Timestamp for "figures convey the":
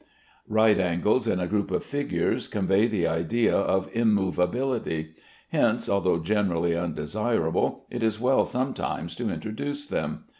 1.83-3.05